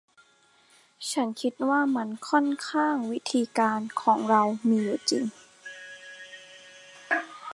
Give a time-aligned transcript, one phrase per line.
[1.11, 5.25] ฉันคิดว่ามันค่อนข้างวิธีการของเรามีอยู่จริง